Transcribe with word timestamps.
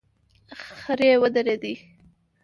خرې 0.79 1.11
ودرېدې. 1.21 1.73